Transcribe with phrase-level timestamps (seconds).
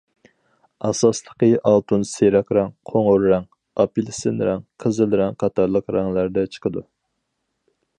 [0.87, 3.47] ئاساسلىقى ئالتۇن سېرىق رەڭ، قوڭۇر رەڭ،
[3.85, 6.89] ئاپېلسىن رەڭ، قىزىل رەڭ قاتارلىق رەڭلەردە چىقىدۇ.